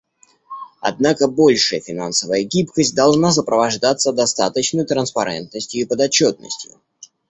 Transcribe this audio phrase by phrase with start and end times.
[0.79, 6.81] Однако большая финансовая гибкость должна сопровождаться достаточной транспарентностью и подотчетностью.